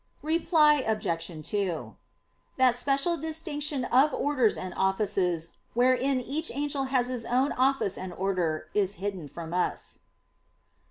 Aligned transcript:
Reply 0.23 0.77
Obj. 0.87 1.47
2: 1.47 1.95
That 2.55 2.73
special 2.73 3.17
distinction 3.17 3.85
of 3.85 4.11
orders 4.15 4.57
and 4.57 4.73
offices 4.73 5.51
wherein 5.75 6.19
each 6.19 6.49
angel 6.55 6.85
has 6.85 7.07
his 7.07 7.23
own 7.25 7.51
office 7.51 7.99
and 7.99 8.11
order, 8.11 8.67
is 8.73 8.95
hidden 8.95 9.27
from 9.27 9.53
us. 9.53 9.99